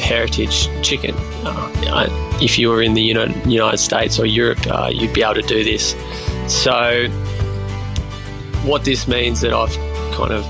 heritage 0.00 0.68
chicken. 0.82 1.14
Uh, 1.44 2.08
if 2.40 2.58
you 2.58 2.68
were 2.68 2.82
in 2.82 2.94
the 2.94 3.02
United 3.02 3.78
States 3.78 4.18
or 4.18 4.26
Europe, 4.26 4.64
uh, 4.66 4.90
you'd 4.92 5.12
be 5.12 5.22
able 5.22 5.34
to 5.34 5.42
do 5.42 5.64
this. 5.64 5.94
So, 6.48 7.08
what 8.64 8.84
this 8.84 9.08
means 9.08 9.40
that 9.40 9.52
I've 9.52 9.74
kind 10.14 10.32
of 10.32 10.44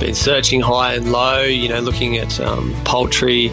been 0.00 0.14
searching 0.14 0.60
high 0.60 0.94
and 0.94 1.10
low, 1.10 1.42
you 1.42 1.68
know, 1.68 1.80
looking 1.80 2.16
at 2.16 2.38
um, 2.40 2.74
poultry 2.84 3.50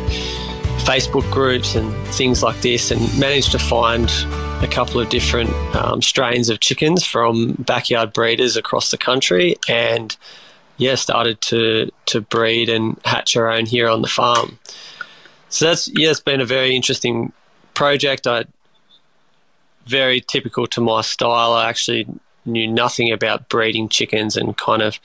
Facebook 0.83 1.29
groups 1.31 1.75
and 1.75 1.93
things 2.07 2.43
like 2.43 2.59
this, 2.61 2.91
and 2.91 3.01
managed 3.19 3.51
to 3.51 3.59
find 3.59 4.09
a 4.61 4.67
couple 4.67 4.99
of 4.99 5.09
different 5.09 5.49
um, 5.75 6.01
strains 6.01 6.49
of 6.49 6.59
chickens 6.59 7.05
from 7.05 7.53
backyard 7.53 8.13
breeders 8.13 8.57
across 8.57 8.91
the 8.91 8.97
country, 8.97 9.55
and 9.69 10.17
yeah, 10.77 10.95
started 10.95 11.39
to 11.41 11.89
to 12.07 12.21
breed 12.21 12.69
and 12.69 12.99
hatch 13.05 13.37
our 13.37 13.49
own 13.49 13.65
here 13.65 13.87
on 13.87 14.01
the 14.01 14.07
farm. 14.07 14.59
So 15.49 15.65
that's 15.65 15.89
yeah, 15.93 16.11
it's 16.11 16.19
been 16.19 16.41
a 16.41 16.45
very 16.45 16.75
interesting 16.75 17.31
project. 17.73 18.27
I 18.27 18.45
very 19.85 20.21
typical 20.21 20.67
to 20.67 20.81
my 20.81 21.01
style. 21.01 21.53
I 21.53 21.69
actually 21.69 22.07
knew 22.45 22.67
nothing 22.67 23.11
about 23.11 23.49
breeding 23.49 23.87
chickens 23.87 24.35
and 24.35 24.57
kind 24.57 24.81
of 24.81 24.99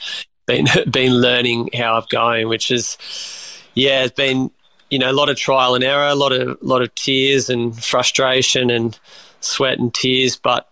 been 0.46 0.66
been 0.90 1.14
learning 1.14 1.70
how 1.74 1.94
I'm 1.94 2.06
going, 2.08 2.48
which 2.48 2.70
is 2.70 2.96
yeah, 3.74 4.04
it's 4.04 4.14
been 4.14 4.50
you 4.90 4.98
know 4.98 5.10
a 5.10 5.12
lot 5.12 5.28
of 5.28 5.36
trial 5.36 5.74
and 5.74 5.84
error, 5.84 6.06
a 6.06 6.14
lot 6.14 6.32
of 6.32 6.58
lot 6.62 6.82
of 6.82 6.94
tears 6.94 7.50
and 7.50 7.82
frustration 7.82 8.70
and 8.70 8.98
sweat 9.40 9.78
and 9.78 9.92
tears. 9.92 10.36
But 10.36 10.68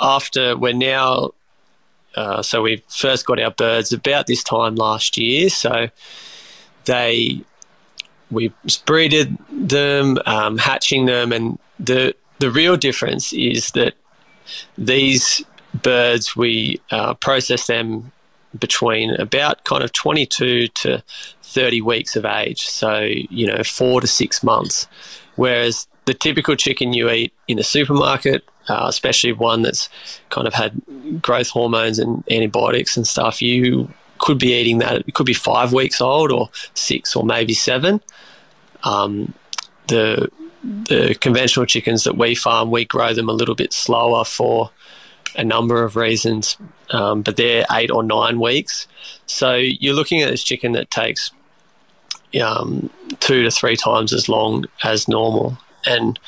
after 0.00 0.56
we're 0.56 0.72
now, 0.72 1.30
uh, 2.14 2.42
so 2.42 2.62
we 2.62 2.82
first 2.88 3.26
got 3.26 3.40
our 3.40 3.50
birds 3.50 3.92
about 3.92 4.26
this 4.26 4.42
time 4.42 4.74
last 4.74 5.16
year. 5.16 5.48
So 5.48 5.88
they, 6.84 7.40
we 8.30 8.52
breeded 8.84 9.36
them, 9.50 10.18
um, 10.26 10.58
hatching 10.58 11.06
them, 11.06 11.32
and 11.32 11.58
the 11.78 12.14
the 12.38 12.50
real 12.50 12.76
difference 12.76 13.32
is 13.32 13.70
that 13.72 13.94
these 14.76 15.42
birds 15.82 16.36
we 16.36 16.80
uh, 16.90 17.14
process 17.14 17.66
them 17.66 18.12
between 18.58 19.10
about 19.16 19.64
kind 19.64 19.82
of 19.82 19.92
22 19.92 20.68
to 20.68 21.02
30 21.54 21.80
weeks 21.82 22.16
of 22.16 22.24
age 22.24 22.62
so 22.62 23.00
you 23.00 23.46
know 23.46 23.62
four 23.62 24.00
to 24.00 24.06
six 24.06 24.42
months 24.42 24.86
whereas 25.36 25.86
the 26.04 26.14
typical 26.14 26.54
chicken 26.54 26.92
you 26.92 27.10
eat 27.10 27.32
in 27.48 27.58
a 27.58 27.62
supermarket, 27.62 28.44
uh, 28.68 28.86
especially 28.88 29.32
one 29.32 29.62
that's 29.62 29.88
kind 30.30 30.46
of 30.46 30.54
had 30.54 30.80
growth 31.22 31.48
hormones 31.48 31.98
and 31.98 32.24
antibiotics 32.30 32.96
and 32.96 33.06
stuff, 33.06 33.40
you 33.40 33.88
could 34.18 34.38
be 34.38 34.52
eating 34.52 34.78
that. 34.78 35.02
It 35.06 35.14
could 35.14 35.26
be 35.26 35.34
five 35.34 35.72
weeks 35.72 36.00
old 36.00 36.30
or 36.30 36.50
six 36.74 37.16
or 37.16 37.24
maybe 37.24 37.54
seven. 37.54 38.00
Um, 38.82 39.34
the 39.88 40.30
the 40.62 41.14
conventional 41.20 41.66
chickens 41.66 42.04
that 42.04 42.16
we 42.16 42.34
farm, 42.34 42.70
we 42.70 42.86
grow 42.86 43.12
them 43.12 43.28
a 43.28 43.32
little 43.32 43.54
bit 43.54 43.72
slower 43.72 44.24
for 44.24 44.70
a 45.36 45.44
number 45.44 45.84
of 45.84 45.94
reasons, 45.94 46.56
um, 46.90 47.20
but 47.20 47.36
they're 47.36 47.66
eight 47.72 47.90
or 47.90 48.02
nine 48.02 48.40
weeks. 48.40 48.88
So 49.26 49.56
you're 49.56 49.94
looking 49.94 50.22
at 50.22 50.30
this 50.30 50.42
chicken 50.42 50.72
that 50.72 50.90
takes 50.90 51.32
um, 52.40 52.90
two 53.20 53.42
to 53.42 53.50
three 53.50 53.76
times 53.76 54.12
as 54.12 54.28
long 54.28 54.64
as 54.82 55.08
normal. 55.08 55.58
And 55.86 56.18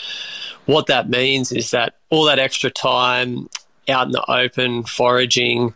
what 0.67 0.87
that 0.87 1.09
means 1.09 1.53
is 1.53 1.71
that 1.71 1.95
all 2.11 2.25
that 2.25 2.39
extra 2.39 2.71
time 2.71 3.49
out 3.89 4.07
in 4.07 4.13
the 4.13 4.31
open, 4.31 4.85
foraging, 4.85 5.75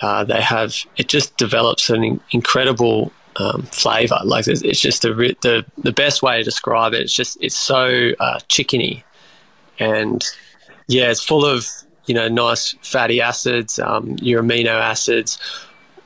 uh, 0.00 0.24
they 0.24 0.40
have 0.40 0.74
it 0.96 1.08
just 1.08 1.36
develops 1.36 1.88
an 1.90 2.20
incredible 2.30 3.12
um, 3.36 3.62
flavor. 3.62 4.18
Like 4.24 4.46
it's 4.46 4.80
just 4.80 5.02
the, 5.02 5.36
the 5.42 5.64
the 5.78 5.92
best 5.92 6.22
way 6.22 6.38
to 6.38 6.42
describe 6.44 6.94
it. 6.94 7.00
It's 7.00 7.14
just 7.14 7.38
it's 7.40 7.56
so 7.56 8.12
uh, 8.20 8.38
chickeny, 8.48 9.02
and 9.78 10.24
yeah, 10.88 11.10
it's 11.10 11.22
full 11.22 11.44
of 11.44 11.66
you 12.06 12.14
know 12.14 12.28
nice 12.28 12.74
fatty 12.82 13.20
acids, 13.20 13.78
um, 13.78 14.16
your 14.20 14.42
amino 14.42 14.74
acids, 14.74 15.38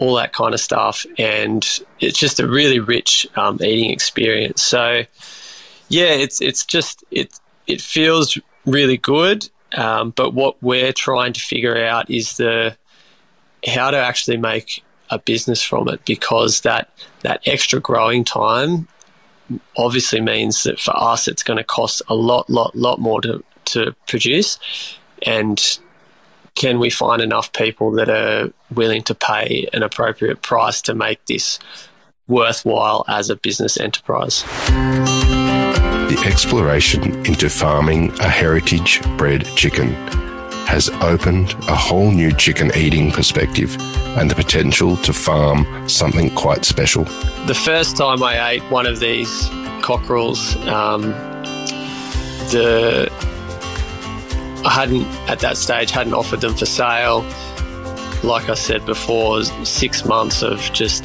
all 0.00 0.14
that 0.14 0.32
kind 0.32 0.54
of 0.54 0.60
stuff, 0.60 1.06
and 1.18 1.78
it's 2.00 2.18
just 2.18 2.40
a 2.40 2.48
really 2.48 2.80
rich 2.80 3.26
um, 3.36 3.58
eating 3.62 3.90
experience. 3.90 4.62
So 4.62 5.02
yeah, 5.88 6.12
it's 6.12 6.40
it's 6.40 6.64
just 6.64 7.04
it 7.10 7.38
it 7.66 7.80
feels 7.80 8.38
really 8.66 8.96
good. 8.96 9.48
Um, 9.76 10.10
but 10.10 10.34
what 10.34 10.60
we're 10.62 10.92
trying 10.92 11.32
to 11.34 11.40
figure 11.40 11.76
out 11.84 12.10
is 12.10 12.38
the 12.38 12.76
how 13.66 13.90
to 13.90 13.96
actually 13.96 14.38
make 14.38 14.82
a 15.10 15.18
business 15.18 15.62
from 15.62 15.88
it 15.88 16.04
because 16.04 16.62
that 16.62 16.90
that 17.20 17.40
extra 17.44 17.78
growing 17.78 18.24
time 18.24 18.88
obviously 19.76 20.20
means 20.20 20.62
that 20.62 20.80
for 20.80 20.96
us 20.96 21.28
it's 21.28 21.42
going 21.42 21.56
to 21.56 21.64
cost 21.64 22.00
a 22.08 22.14
lot 22.14 22.48
lot 22.48 22.74
lot 22.74 23.00
more 23.00 23.20
to 23.20 23.44
to 23.64 23.94
produce 24.06 24.58
and 25.26 25.80
can 26.54 26.78
we 26.78 26.90
find 26.90 27.22
enough 27.22 27.52
people 27.52 27.90
that 27.92 28.08
are 28.08 28.52
willing 28.74 29.02
to 29.02 29.14
pay 29.14 29.68
an 29.72 29.82
appropriate 29.82 30.42
price 30.42 30.80
to 30.82 30.94
make 30.94 31.24
this 31.26 31.58
worthwhile 32.28 33.04
as 33.08 33.30
a 33.30 33.36
business 33.36 33.78
enterprise 33.78 34.44
the 36.10 36.24
exploration 36.26 37.14
into 37.26 37.48
farming 37.48 38.10
a 38.20 38.28
heritage 38.28 39.00
bred 39.16 39.44
chicken 39.56 39.94
has 40.70 40.88
opened 41.02 41.52
a 41.68 41.74
whole 41.74 42.12
new 42.12 42.32
chicken 42.32 42.70
eating 42.76 43.10
perspective 43.10 43.76
and 44.16 44.30
the 44.30 44.34
potential 44.36 44.96
to 44.98 45.12
farm 45.12 45.88
something 45.88 46.32
quite 46.36 46.64
special. 46.64 47.02
The 47.46 47.60
first 47.64 47.96
time 47.96 48.22
I 48.22 48.50
ate 48.50 48.62
one 48.70 48.86
of 48.86 49.00
these 49.00 49.48
cockerels, 49.82 50.54
um, 50.68 51.10
the 52.52 53.10
I 54.64 54.70
hadn't 54.70 55.06
at 55.28 55.40
that 55.40 55.56
stage 55.56 55.90
hadn't 55.90 56.14
offered 56.14 56.40
them 56.40 56.54
for 56.54 56.66
sale. 56.66 57.22
Like 58.22 58.48
I 58.48 58.54
said 58.54 58.84
before, 58.84 59.42
six 59.44 60.04
months 60.04 60.42
of 60.42 60.58
just 60.72 61.04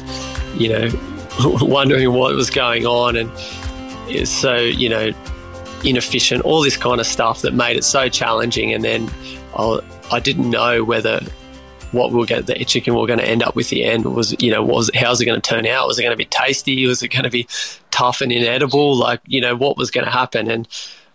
you 0.56 0.68
know 0.68 0.90
wondering 1.60 2.12
what 2.12 2.34
was 2.34 2.50
going 2.50 2.86
on 2.86 3.16
and 3.16 3.30
is 4.08 4.30
so, 4.30 4.56
you 4.56 4.88
know, 4.88 5.12
inefficient, 5.84 6.42
all 6.42 6.62
this 6.62 6.76
kind 6.76 7.00
of 7.00 7.06
stuff 7.06 7.42
that 7.42 7.54
made 7.54 7.76
it 7.76 7.84
so 7.84 8.08
challenging. 8.08 8.72
And 8.72 8.84
then 8.84 9.10
I 10.10 10.20
did 10.20 10.38
not 10.38 10.46
know 10.48 10.84
whether 10.84 11.20
what 11.92 12.12
we 12.12 12.22
are 12.22 12.26
going 12.26 12.42
the 12.42 12.64
chicken 12.64 12.94
we 12.94 13.00
are 13.00 13.06
going 13.06 13.18
to 13.18 13.24
end 13.24 13.42
up 13.42 13.54
with 13.54 13.70
the 13.70 13.84
end 13.84 14.04
was, 14.04 14.34
you 14.42 14.50
know, 14.50 14.62
was 14.62 14.90
how's 14.94 15.20
it 15.20 15.26
going 15.26 15.40
to 15.40 15.50
turn 15.50 15.66
out? 15.66 15.86
Was 15.86 15.98
it 15.98 16.02
going 16.02 16.12
to 16.12 16.16
be 16.16 16.26
tasty? 16.26 16.86
Was 16.86 17.02
it 17.02 17.08
going 17.08 17.24
to 17.24 17.30
be 17.30 17.46
tough 17.90 18.20
and 18.20 18.32
inedible? 18.32 18.96
Like, 18.96 19.20
you 19.26 19.40
know, 19.40 19.56
what 19.56 19.76
was 19.76 19.90
going 19.90 20.04
to 20.04 20.10
happen? 20.10 20.50
And 20.50 20.68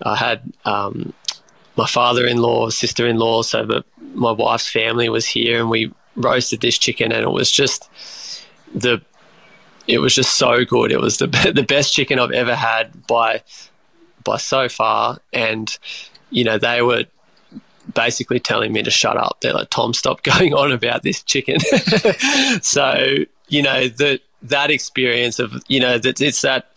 I 0.03 0.15
had 0.15 0.41
um, 0.65 1.13
my 1.81 1.87
father-in-law, 1.87 2.69
sister-in-law, 2.69 3.41
so 3.41 3.65
but 3.65 3.85
my 4.13 4.31
wife's 4.31 4.69
family 4.69 5.09
was 5.09 5.25
here, 5.25 5.59
and 5.59 5.67
we 5.67 5.91
roasted 6.15 6.61
this 6.61 6.77
chicken, 6.77 7.11
and 7.11 7.23
it 7.23 7.31
was 7.31 7.51
just 7.51 7.89
the 8.75 9.01
it 9.87 9.97
was 9.97 10.13
just 10.13 10.35
so 10.35 10.63
good. 10.63 10.91
It 10.91 11.01
was 11.01 11.17
the 11.17 11.27
the 11.55 11.63
best 11.63 11.93
chicken 11.95 12.19
I've 12.19 12.31
ever 12.31 12.55
had 12.55 13.07
by 13.07 13.41
by 14.23 14.37
so 14.37 14.69
far, 14.69 15.17
and 15.33 15.75
you 16.29 16.43
know, 16.43 16.59
they 16.59 16.83
were 16.83 17.05
basically 17.95 18.39
telling 18.39 18.71
me 18.71 18.83
to 18.83 18.91
shut 18.91 19.17
up. 19.17 19.37
They're 19.41 19.53
like, 19.53 19.71
Tom, 19.71 19.95
stop 19.95 20.21
going 20.31 20.53
on 20.53 20.71
about 20.71 21.01
this 21.01 21.23
chicken. 21.23 21.59
so, 22.61 23.15
you 23.49 23.63
know, 23.63 23.87
that 23.87 24.21
that 24.43 24.69
experience 24.69 25.39
of, 25.39 25.53
you 25.67 25.79
know, 25.79 25.97
that 25.97 26.21
it's 26.21 26.41
that 26.41 26.71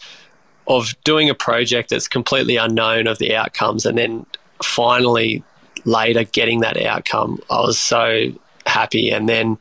of 0.66 0.94
doing 1.04 1.28
a 1.28 1.34
project 1.34 1.90
that's 1.90 2.08
completely 2.08 2.56
unknown 2.56 3.06
of 3.06 3.18
the 3.18 3.34
outcomes 3.37 3.84
and 3.84 3.99
then 3.99 4.25
finally 4.64 5.42
later 5.85 6.25
getting 6.25 6.61
that 6.61 6.80
outcome. 6.83 7.38
I 7.50 7.61
was 7.61 7.78
so 7.78 8.33
happy. 8.66 9.11
And 9.11 9.28
then 9.28 9.59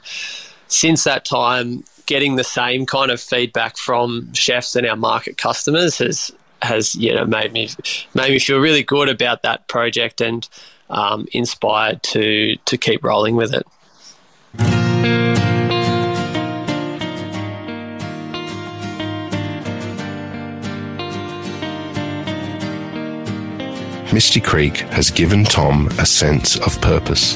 since 0.68 1.04
that 1.04 1.26
time, 1.26 1.84
getting 2.06 2.36
the 2.36 2.44
same 2.44 2.86
kind 2.86 3.12
of 3.12 3.22
feedback 3.22 3.78
from 3.78 4.32
chefs 4.34 4.76
and 4.76 4.86
our 4.88 4.96
market 4.96 5.38
customers 5.38 5.98
has 5.98 6.32
has 6.62 6.96
you 6.96 7.14
know 7.14 7.26
made 7.26 7.52
me 7.52 7.70
made 8.14 8.32
me 8.32 8.40
feel 8.40 8.60
really 8.60 8.84
good 8.84 9.10
about 9.10 9.42
that 9.44 9.68
project 9.68 10.22
and 10.22 10.48
um, 10.90 11.28
inspired 11.32 12.02
to 12.04 12.56
to 12.66 12.78
keep 12.78 13.04
rolling 13.04 13.36
with 13.36 13.54
it. 13.54 13.66
Misty 24.14 24.40
Creek 24.40 24.78
has 24.92 25.10
given 25.10 25.44
Tom 25.44 25.88
a 25.98 26.06
sense 26.06 26.60
of 26.60 26.80
purpose, 26.82 27.36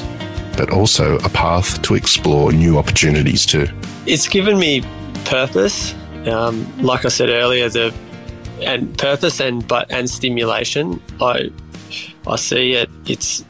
but 0.56 0.70
also 0.70 1.16
a 1.18 1.28
path 1.28 1.82
to 1.82 1.96
explore 1.96 2.52
new 2.52 2.78
opportunities 2.78 3.44
too. 3.44 3.66
It's 4.06 4.28
given 4.28 4.60
me 4.60 4.84
purpose. 5.24 5.92
Um, 6.26 6.64
like 6.80 7.04
I 7.04 7.08
said 7.08 7.30
earlier, 7.30 7.68
the 7.68 7.92
and 8.62 8.96
purpose 8.96 9.40
and 9.40 9.66
but 9.66 9.90
and 9.90 10.08
stimulation. 10.08 11.02
I 11.20 11.50
I 12.28 12.36
see 12.36 12.74
it. 12.74 12.88
It's 13.06 13.44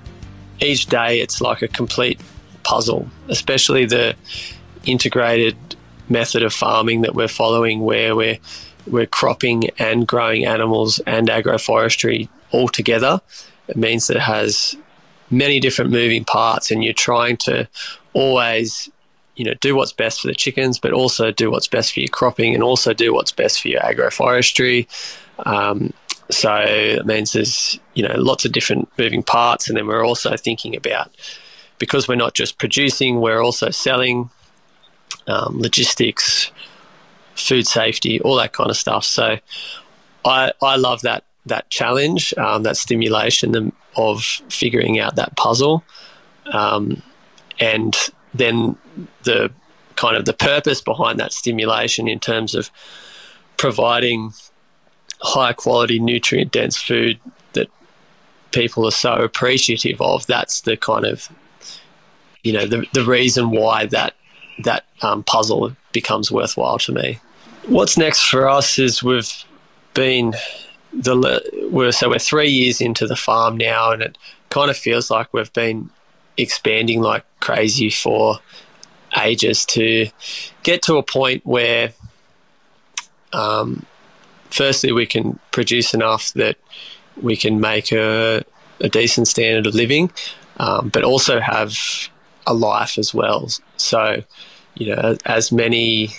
each 0.60 0.86
day. 0.86 1.20
It's 1.20 1.42
like 1.42 1.60
a 1.60 1.68
complete 1.68 2.18
puzzle, 2.62 3.06
especially 3.28 3.84
the 3.84 4.16
integrated 4.86 5.54
method 6.08 6.42
of 6.42 6.54
farming 6.54 7.02
that 7.02 7.14
we're 7.14 7.28
following, 7.28 7.80
where 7.80 8.16
we're 8.16 8.38
we're 8.86 9.04
cropping 9.04 9.68
and 9.78 10.06
growing 10.06 10.46
animals 10.46 10.98
and 11.00 11.28
agroforestry 11.28 12.30
all 12.50 12.68
together. 12.68 13.20
It 13.68 13.76
means 13.76 14.06
that 14.06 14.16
it 14.16 14.22
has 14.22 14.76
many 15.30 15.60
different 15.60 15.90
moving 15.90 16.24
parts, 16.24 16.70
and 16.70 16.82
you're 16.82 16.94
trying 16.94 17.36
to 17.38 17.68
always, 18.12 18.90
you 19.36 19.44
know, 19.44 19.54
do 19.54 19.76
what's 19.76 19.92
best 19.92 20.20
for 20.20 20.28
the 20.28 20.34
chickens, 20.34 20.78
but 20.78 20.92
also 20.92 21.30
do 21.30 21.50
what's 21.50 21.68
best 21.68 21.92
for 21.92 22.00
your 22.00 22.08
cropping, 22.08 22.54
and 22.54 22.62
also 22.62 22.92
do 22.92 23.12
what's 23.12 23.32
best 23.32 23.60
for 23.60 23.68
your 23.68 23.80
agroforestry. 23.80 24.86
Um, 25.46 25.92
so 26.30 26.54
it 26.56 27.06
means 27.06 27.32
there's 27.32 27.78
you 27.94 28.06
know 28.06 28.14
lots 28.16 28.44
of 28.44 28.52
different 28.52 28.88
moving 28.98 29.22
parts, 29.22 29.68
and 29.68 29.76
then 29.76 29.86
we're 29.86 30.04
also 30.04 30.36
thinking 30.36 30.76
about 30.76 31.10
because 31.78 32.08
we're 32.08 32.16
not 32.16 32.34
just 32.34 32.58
producing, 32.58 33.20
we're 33.20 33.40
also 33.42 33.70
selling, 33.70 34.30
um, 35.28 35.58
logistics, 35.60 36.50
food 37.36 37.66
safety, 37.66 38.20
all 38.20 38.34
that 38.34 38.52
kind 38.52 38.70
of 38.70 38.76
stuff. 38.76 39.04
So 39.04 39.38
I 40.24 40.52
I 40.60 40.76
love 40.76 41.02
that 41.02 41.24
that 41.46 41.68
challenge, 41.70 42.34
um, 42.36 42.62
that 42.62 42.76
stimulation 42.76 43.72
of 43.96 44.22
figuring 44.22 44.98
out 44.98 45.16
that 45.16 45.36
puzzle, 45.36 45.82
um, 46.52 47.02
and 47.58 47.96
then 48.34 48.76
the 49.24 49.50
kind 49.96 50.16
of 50.16 50.24
the 50.24 50.32
purpose 50.32 50.80
behind 50.80 51.18
that 51.18 51.32
stimulation 51.32 52.06
in 52.06 52.20
terms 52.20 52.54
of 52.54 52.70
providing 53.56 54.32
high 55.20 55.52
quality, 55.52 55.98
nutrient 55.98 56.52
dense 56.52 56.76
food 56.76 57.18
that 57.54 57.68
people 58.52 58.86
are 58.86 58.92
so 58.92 59.14
appreciative 59.14 60.00
of. 60.00 60.26
That's 60.26 60.60
the 60.62 60.76
kind 60.76 61.04
of 61.04 61.28
you 62.42 62.52
know 62.52 62.66
the 62.66 62.86
the 62.92 63.04
reason 63.04 63.50
why 63.50 63.86
that 63.86 64.14
that 64.64 64.84
um, 65.02 65.22
puzzle 65.24 65.76
becomes 65.92 66.30
worthwhile 66.30 66.78
to 66.78 66.92
me. 66.92 67.18
What's 67.66 67.98
next 67.98 68.24
for 68.24 68.48
us 68.48 68.78
is 68.78 69.02
we've 69.02 69.32
been 69.94 70.34
the 71.02 71.68
we're 71.70 71.92
so 71.92 72.08
we're 72.08 72.18
three 72.18 72.50
years 72.50 72.80
into 72.80 73.06
the 73.06 73.16
farm 73.16 73.56
now, 73.56 73.92
and 73.92 74.02
it 74.02 74.18
kind 74.50 74.70
of 74.70 74.76
feels 74.76 75.10
like 75.10 75.32
we've 75.32 75.52
been 75.52 75.90
expanding 76.36 77.00
like 77.00 77.24
crazy 77.40 77.90
for 77.90 78.38
ages 79.20 79.64
to 79.64 80.08
get 80.62 80.82
to 80.82 80.96
a 80.96 81.02
point 81.02 81.44
where, 81.44 81.92
um, 83.32 83.84
firstly, 84.50 84.92
we 84.92 85.06
can 85.06 85.38
produce 85.50 85.94
enough 85.94 86.32
that 86.34 86.56
we 87.20 87.36
can 87.36 87.60
make 87.60 87.90
a, 87.92 88.44
a 88.80 88.88
decent 88.88 89.26
standard 89.26 89.66
of 89.66 89.74
living, 89.74 90.10
um, 90.58 90.88
but 90.90 91.04
also 91.04 91.40
have 91.40 91.76
a 92.46 92.54
life 92.54 92.98
as 92.98 93.12
well. 93.12 93.48
So, 93.76 94.22
you 94.74 94.94
know, 94.94 95.16
as 95.24 95.50
many 95.50 96.10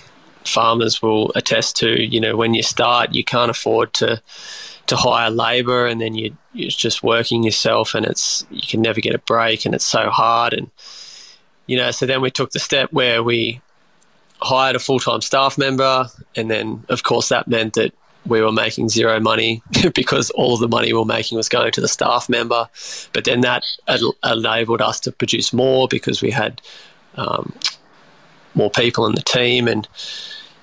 farmers 0.45 1.01
will 1.01 1.31
attest 1.35 1.75
to, 1.77 2.01
you 2.01 2.19
know, 2.19 2.35
when 2.35 2.53
you 2.53 2.63
start, 2.63 3.13
you 3.13 3.23
can't 3.23 3.51
afford 3.51 3.93
to 3.93 4.21
to 4.89 4.95
hire 4.95 5.29
labour, 5.29 5.85
and 5.85 6.01
then 6.01 6.15
you 6.15 6.35
you're 6.53 6.69
just 6.69 7.03
working 7.03 7.43
yourself, 7.43 7.95
and 7.95 8.05
it's 8.05 8.45
you 8.51 8.67
can 8.67 8.81
never 8.81 8.99
get 8.99 9.15
a 9.15 9.19
break, 9.19 9.65
and 9.65 9.73
it's 9.73 9.85
so 9.85 10.09
hard, 10.09 10.53
and 10.53 10.69
you 11.67 11.77
know. 11.77 11.91
So 11.91 12.05
then 12.05 12.21
we 12.21 12.31
took 12.31 12.51
the 12.51 12.59
step 12.59 12.91
where 12.91 13.23
we 13.23 13.61
hired 14.41 14.75
a 14.75 14.79
full 14.79 14.99
time 14.99 15.21
staff 15.21 15.57
member, 15.57 16.07
and 16.35 16.49
then 16.49 16.83
of 16.89 17.03
course 17.03 17.29
that 17.29 17.47
meant 17.47 17.73
that 17.75 17.93
we 18.25 18.41
were 18.41 18.51
making 18.51 18.89
zero 18.89 19.19
money 19.19 19.61
because 19.95 20.29
all 20.31 20.57
the 20.57 20.67
money 20.67 20.91
we 20.91 20.99
were 20.99 21.05
making 21.05 21.37
was 21.37 21.49
going 21.49 21.71
to 21.71 21.81
the 21.81 21.87
staff 21.87 22.27
member. 22.27 22.67
But 23.13 23.25
then 23.25 23.41
that 23.41 23.63
enabled 24.23 24.81
us 24.81 24.99
to 25.01 25.11
produce 25.11 25.53
more 25.53 25.87
because 25.87 26.21
we 26.21 26.31
had 26.31 26.61
um, 27.15 27.53
more 28.55 28.69
people 28.69 29.05
in 29.05 29.15
the 29.15 29.21
team 29.21 29.67
and 29.67 29.87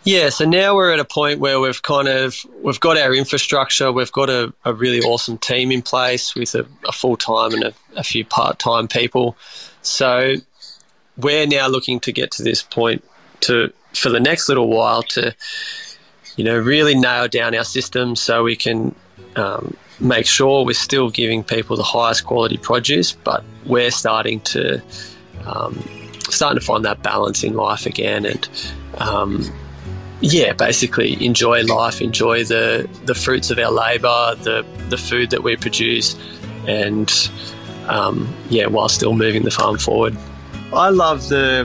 yeah, 0.07 0.29
so 0.29 0.45
now 0.45 0.77
we're 0.77 0.93
at 0.93 1.01
a 1.01 1.05
point 1.05 1.41
where 1.41 1.59
we've 1.59 1.83
kind 1.83 2.07
of 2.07 2.47
we've 2.63 2.79
got 2.79 2.97
our 2.97 3.13
infrastructure, 3.13 3.91
we've 3.91 4.13
got 4.13 4.31
a, 4.31 4.55
a 4.65 4.73
really 4.73 5.01
awesome 5.01 5.37
team 5.37 5.73
in 5.73 5.83
place 5.83 6.33
with 6.37 6.55
a, 6.55 6.65
a 6.87 6.93
full 6.93 7.17
time 7.17 7.53
and 7.53 7.65
a, 7.65 7.75
a 7.97 8.05
few 8.05 8.25
part 8.25 8.61
time 8.61 8.87
people. 8.87 9.37
So 9.83 10.37
we're 11.17 11.49
now 11.49 11.67
looking 11.67 11.99
to 12.01 12.13
get 12.13 12.31
to 12.33 12.45
this 12.45 12.63
point 12.63 13.03
to 13.41 13.73
for 13.95 14.09
the 14.09 14.21
next 14.21 14.49
little 14.49 14.69
while 14.69 15.03
to 15.03 15.35
you 16.37 16.45
know 16.45 16.57
really 16.57 16.95
nail 16.95 17.27
down 17.27 17.57
our 17.57 17.65
system 17.65 18.15
so 18.15 18.45
we 18.45 18.55
can 18.55 18.95
um, 19.35 19.77
make 19.99 20.27
sure 20.27 20.65
we're 20.65 20.75
still 20.75 21.11
giving 21.11 21.43
people 21.43 21.77
the 21.77 21.83
highest 21.83 22.27
quality 22.27 22.59
produce, 22.59 23.11
but 23.11 23.43
we're 23.65 23.91
starting 23.91 24.39
to 24.43 24.81
um, 25.47 25.83
starting 26.31 26.61
to 26.61 26.65
find 26.65 26.85
that 26.85 27.03
balance 27.03 27.43
in 27.43 27.55
life 27.55 27.87
again 27.87 28.25
and. 28.25 28.49
Um, 28.99 29.53
yeah, 30.21 30.53
basically 30.53 31.25
enjoy 31.25 31.63
life, 31.63 32.01
enjoy 32.01 32.45
the 32.45 32.89
the 33.05 33.15
fruits 33.15 33.51
of 33.51 33.59
our 33.59 33.71
labour, 33.71 34.35
the 34.43 34.65
the 34.89 34.97
food 34.97 35.31
that 35.31 35.43
we 35.43 35.57
produce, 35.57 36.17
and 36.67 37.31
um, 37.89 38.33
yeah, 38.49 38.67
while 38.67 38.89
still 38.89 39.15
moving 39.15 39.43
the 39.43 39.51
farm 39.51 39.79
forward. 39.79 40.17
I 40.73 40.89
love 40.89 41.29
the 41.29 41.65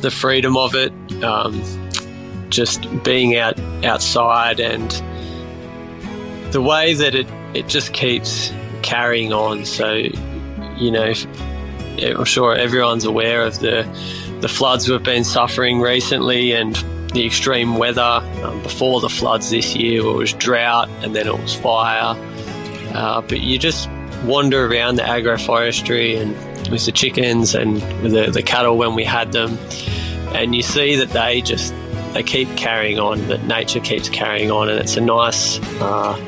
the 0.00 0.10
freedom 0.10 0.56
of 0.56 0.74
it, 0.74 0.92
um, 1.22 1.62
just 2.48 2.86
being 3.04 3.36
out 3.36 3.58
outside 3.84 4.60
and 4.60 4.90
the 6.52 6.62
way 6.62 6.94
that 6.94 7.14
it 7.14 7.26
it 7.54 7.68
just 7.68 7.92
keeps 7.92 8.52
carrying 8.82 9.32
on. 9.32 9.64
So, 9.64 9.94
you 10.76 10.90
know, 10.90 11.12
I'm 11.98 12.24
sure 12.24 12.54
everyone's 12.56 13.04
aware 13.04 13.42
of 13.42 13.60
the 13.60 13.86
the 14.40 14.48
floods 14.48 14.88
we've 14.88 15.02
been 15.02 15.24
suffering 15.24 15.80
recently 15.80 16.52
and 16.52 16.76
the 17.14 17.24
extreme 17.24 17.76
weather. 17.76 18.20
Um, 18.42 18.62
before 18.62 19.00
the 19.00 19.08
floods 19.08 19.50
this 19.50 19.74
year, 19.74 20.00
it 20.00 20.12
was 20.12 20.32
drought 20.34 20.88
and 21.02 21.14
then 21.16 21.26
it 21.26 21.38
was 21.38 21.54
fire. 21.54 22.14
Uh, 22.94 23.22
but 23.22 23.40
you 23.40 23.58
just 23.58 23.88
wander 24.24 24.66
around 24.66 24.96
the 24.96 25.02
agroforestry 25.02 26.20
and 26.20 26.34
with 26.70 26.84
the 26.86 26.92
chickens 26.92 27.54
and 27.54 27.74
with 28.02 28.12
the, 28.12 28.30
the 28.30 28.42
cattle 28.42 28.76
when 28.76 28.94
we 28.94 29.04
had 29.04 29.32
them, 29.32 29.58
and 30.34 30.54
you 30.54 30.62
see 30.62 30.96
that 30.96 31.10
they 31.10 31.40
just 31.40 31.74
they 32.12 32.22
keep 32.22 32.48
carrying 32.56 32.98
on. 32.98 33.26
That 33.28 33.44
nature 33.44 33.80
keeps 33.80 34.08
carrying 34.08 34.50
on, 34.50 34.68
and 34.68 34.78
it's 34.78 34.96
a 34.96 35.00
nice. 35.00 35.58
Uh, 35.80 36.18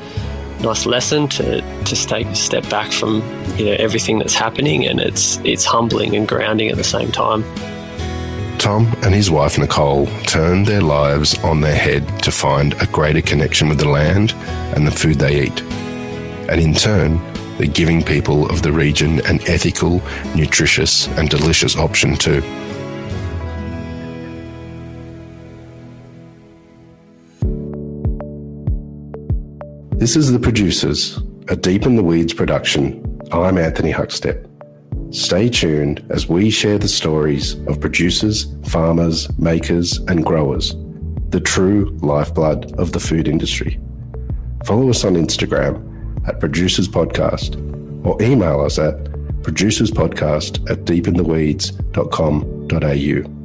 nice 0.62 0.86
lesson 0.86 1.28
to, 1.28 1.60
to 1.84 1.94
take 1.94 2.26
a 2.28 2.34
step 2.34 2.66
back 2.70 2.90
from 2.90 3.16
you 3.58 3.66
know 3.66 3.76
everything 3.78 4.18
that's 4.18 4.34
happening 4.34 4.86
and 4.86 5.00
it's 5.00 5.36
it's 5.44 5.66
humbling 5.66 6.16
and 6.16 6.26
grounding 6.26 6.70
at 6.70 6.78
the 6.78 6.82
same 6.82 7.12
time. 7.12 7.44
Tom 8.58 8.86
and 9.02 9.14
his 9.14 9.30
wife 9.30 9.58
Nicole 9.58 10.06
turned 10.24 10.66
their 10.66 10.80
lives 10.80 11.38
on 11.44 11.60
their 11.60 11.76
head 11.76 12.06
to 12.22 12.30
find 12.30 12.74
a 12.80 12.86
greater 12.86 13.22
connection 13.22 13.68
with 13.68 13.78
the 13.78 13.88
land 13.88 14.32
and 14.74 14.86
the 14.86 14.90
food 14.90 15.16
they 15.16 15.44
eat. 15.44 15.62
And 16.48 16.60
in 16.60 16.74
turn, 16.74 17.20
they're 17.58 17.66
giving 17.66 18.02
people 18.02 18.48
of 18.50 18.62
the 18.62 18.72
region 18.72 19.24
an 19.26 19.40
ethical, 19.48 20.02
nutritious, 20.34 21.08
and 21.08 21.28
delicious 21.28 21.76
option 21.76 22.16
too. 22.16 22.40
This 29.98 30.16
is 30.16 30.30
The 30.30 30.38
Producers, 30.38 31.18
a 31.48 31.56
Deep 31.56 31.86
in 31.86 31.96
the 31.96 32.02
Weeds 32.02 32.32
production 32.32 33.02
I'm 33.32 33.58
Anthony 33.58 33.92
Huckstep. 33.92 34.55
Stay 35.10 35.48
tuned 35.48 36.04
as 36.10 36.28
we 36.28 36.50
share 36.50 36.78
the 36.78 36.88
stories 36.88 37.54
of 37.66 37.80
producers, 37.80 38.54
farmers, 38.64 39.28
makers, 39.38 39.98
and 40.08 40.24
growers, 40.24 40.74
the 41.30 41.40
true 41.40 41.96
lifeblood 42.02 42.72
of 42.78 42.92
the 42.92 43.00
food 43.00 43.26
industry. 43.28 43.80
Follow 44.64 44.90
us 44.90 45.04
on 45.04 45.14
Instagram 45.14 45.82
at 46.26 46.40
Producers 46.40 46.88
Podcast 46.88 47.56
or 48.04 48.20
email 48.20 48.60
us 48.60 48.78
at 48.78 48.96
producerspodcast 49.42 50.70
at 50.70 50.84
deepintheweeds.com.au. 50.84 53.35